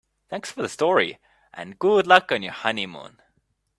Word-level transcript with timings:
Thanks 0.31 0.51
for 0.51 0.63
the 0.63 0.67
story 0.67 1.19
and 1.53 1.77
good 1.77 2.07
luck 2.07 2.31
on 2.31 2.41
your 2.41 2.53
honeymoon. 2.53 3.21